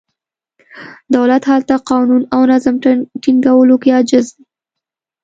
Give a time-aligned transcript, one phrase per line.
[1.15, 2.75] دولت هلته قانون او نظم
[3.21, 4.43] ټینګولو کې عاجز دی.